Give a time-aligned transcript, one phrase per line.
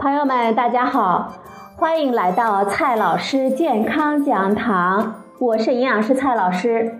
[0.00, 1.30] 朋友们，大家好，
[1.76, 6.98] 欢迎来到蔡老师健康讲堂，我是营养师蔡老师。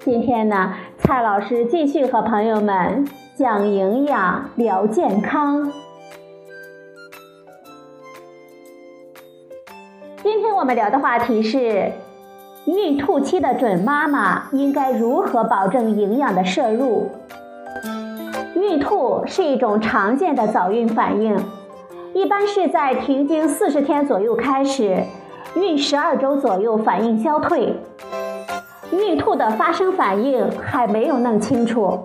[0.00, 5.72] 今天呢，蔡老师继续和朋友们讲营养、聊健康。
[10.22, 11.92] 今天我们聊的话题是：
[12.66, 17.10] 孕吐期的准妈妈应该如何保证营养的摄入？
[18.54, 21.38] 孕吐是一种常见的早孕反应，
[22.16, 25.02] 一般是在停经四十天左右开始，
[25.54, 27.74] 孕十二周左右反应消退。
[28.90, 31.98] 孕吐的发生反应还没有弄清楚，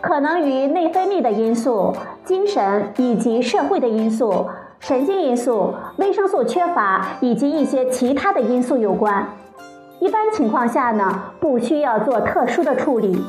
[0.00, 4.46] 可能与内分泌的因素、精神以及社会的因素、
[4.80, 9.36] 神经因素、维生素缺乏以及一些其他的因素有关。
[10.00, 13.22] 一般情况下呢，不需要做特殊的处理。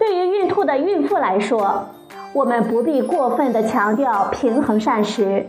[0.00, 1.86] 对于孕吐的孕妇来说，
[2.34, 5.46] 我们不必过分的强调平衡膳食，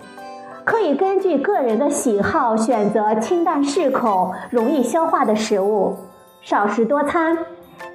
[0.66, 5.96] 可以根据个人的喜好选择清淡适口、容易消化的食物，
[6.42, 7.38] 少食多餐，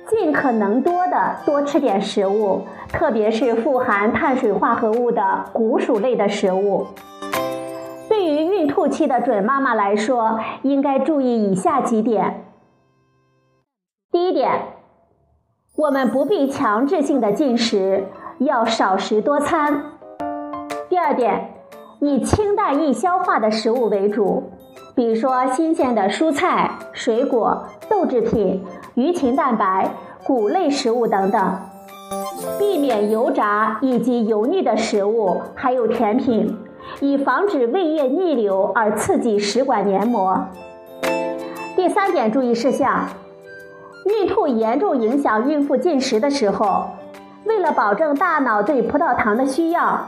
[0.09, 6.87] 尽可能多的多吃点食物，特别是富含碳水化合物的谷薯类的食物。
[8.09, 12.45] 对于孕吐期的准妈妈来说，应该注意以下几点。
[14.11, 14.63] 第一点。
[15.77, 18.07] 我们不必强制性的进食，
[18.39, 19.83] 要少食多餐。
[20.89, 21.55] 第二点，
[21.99, 24.53] 以清淡易消化的食物为主，
[24.95, 29.91] 比如说新鲜的蔬菜、水果、豆制品、鱼禽蛋白、
[30.25, 31.59] 谷类食物等等，
[32.61, 36.57] 避免油炸以及油腻的食物，还有甜品，
[37.01, 40.47] 以防止胃液逆流而刺激食管黏膜。
[41.75, 43.09] 第三点注意事项。
[44.05, 46.87] 孕吐严重影响孕妇进食的时候，
[47.49, 50.07] 为了保证大脑对葡萄糖的需要，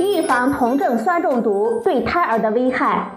[0.00, 3.10] 预防酮症酸中毒对胎儿的危害，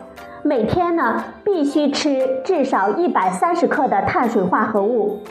[0.44, 5.22] 每天呢必须吃至少一百三十克的碳水化合物。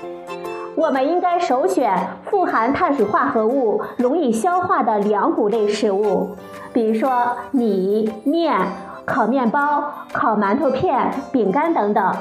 [0.74, 6.30] 我们应该首选富含碳水化合物、容易消化的粮谷类食物，
[6.72, 8.56] 比如说米面、
[9.04, 12.14] 烤面包、烤馒头片、饼干等等。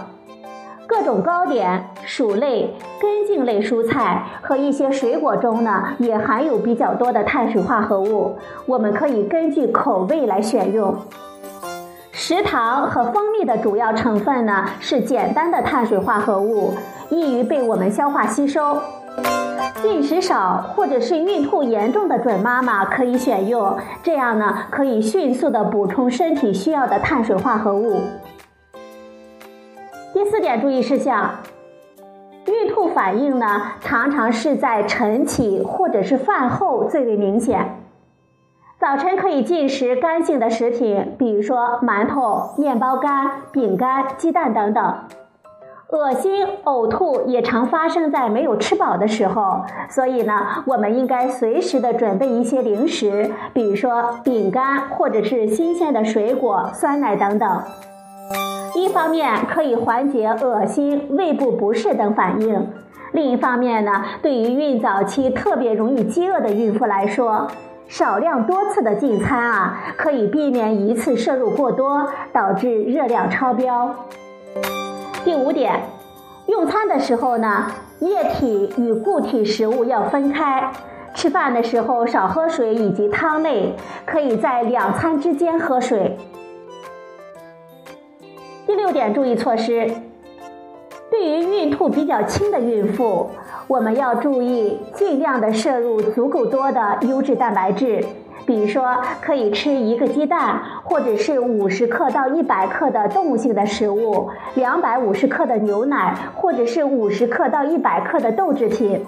[0.87, 8.37] 各种糕点、薯类、根茎类蔬菜和一些水果中呢，也含有比较多的碳水化合物。
[8.65, 10.95] 我们可以根据口味来选用。
[12.13, 16.73] 食糖和蜂蜜的主要成分呢是简单的碳水化合物，
[17.09, 18.77] 易于被我们消化吸收。
[19.81, 28.01] 进食少或者是孕吐严重的准妈妈可以选用，这样呢可以迅速的补充身体需要的碳水化合物。
[30.17, 31.29] 第四点注意事项，
[32.47, 37.77] 孕吐反应呢，常常是在晨起或者是饭后最为明显。
[38.79, 44.97] 早晨可以进食干性的食品，比如说馒头、面包干、饼干、鸡蛋等等。
[45.91, 57.61] 恶心、呕吐也常发生在没有吃饱的时候，所以呢，我们应该随时的准备一些零食，比如说饼干或者是新鲜的水果、酸奶等等。
[58.87, 62.69] 一方面可以缓解恶心、胃部不适等反应，
[63.11, 67.47] 另一方面呢，对于孕早期特别容易饥饿的孕妇来说，
[67.89, 73.93] 少量多次的进餐啊，可以避免一次摄入过多，导致热量超标。
[75.25, 75.81] 第五点，
[76.45, 77.65] 用餐的时候呢，
[77.99, 80.71] 液体与固体食物要分开，
[81.13, 86.17] 吃饭的时候少喝水以及汤类，可以在两餐之间喝水。
[88.97, 89.91] 点注意措施，
[91.11, 93.29] 对于孕吐比较轻的孕妇，
[93.67, 98.03] 我们要注意尽量的摄入足够多的优质蛋白质，
[98.47, 109.05] 比如说可以吃一个鸡蛋，或者是五十克到一百克的动物性的食物，两百五十克的牛奶，或者是五十克到一百克的豆制品。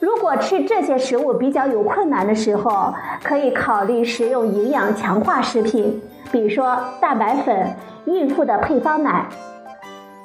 [0.00, 2.92] 如果吃这些食物比较有困难的时候，
[3.22, 6.02] 可以考虑食用营养强化食品，
[6.32, 7.66] 比如说蛋白粉。
[8.06, 9.26] 孕妇的配方奶，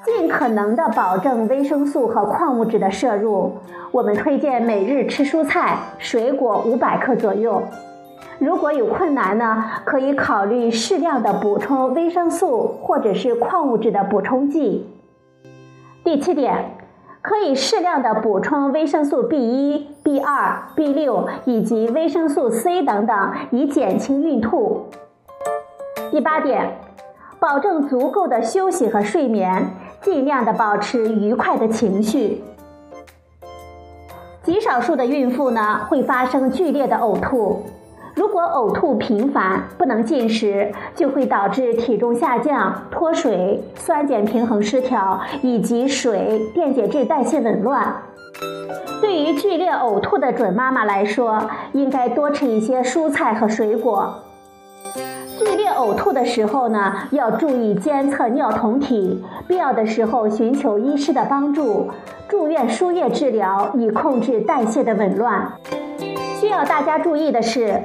[0.06, 3.58] 尽可能的保证维生素和矿物质的摄入。
[3.92, 7.62] 我们推荐每日吃蔬菜、水果五百克左右。
[8.40, 14.88] 如果有困难呢，可以考虑适量的补充维生素或者是矿物质的补充剂。
[16.04, 16.75] 第七点，
[17.28, 24.86] 可以适量的补充维生素 B 一、B 二、B 六以及维生素 C 等等，以减轻孕吐。
[26.12, 26.78] 第八点。
[27.38, 29.68] 保证足够的休息和睡眠，
[30.02, 32.44] 尽量的保持愉快的情绪。
[34.42, 37.64] 极少数的孕妇呢会发生剧烈的呕吐，
[38.16, 48.02] 如果呕吐频繁，不能进食，就会导致体重下降、脱水、酸碱平衡失调以及水电解质代谢紊乱。
[49.02, 54.24] 对于剧烈呕吐的准妈妈来说，应该多吃一些蔬菜和水果。
[55.38, 61.90] 剧烈呕吐的时候呢，要注意监测尿酮体，必要的时候寻求医师的帮助，
[62.30, 65.52] 住院输液治疗，以控制代谢的紊乱。
[66.40, 67.82] 需要大家注意的是，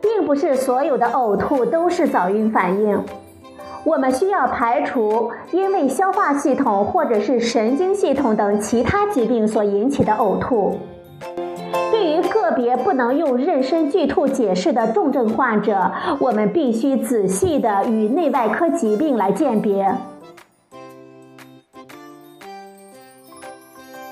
[0.00, 3.04] 并不是所有的呕吐都是早孕反应。
[3.84, 10.78] 我们需要排除因为消化系统或者是神经系统等其他疾病所引起的呕吐。
[11.90, 19.94] 对于个别不能用妊娠剧吐解释的重症患者，我们必须仔细的与内外科疾病来鉴别。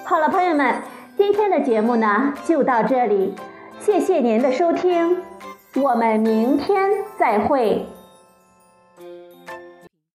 [0.04, 0.76] 好了，朋友们，
[1.16, 3.34] 今天的节目呢就到这里，
[3.78, 5.18] 谢谢您的收听，
[5.82, 7.86] 我们明天再会。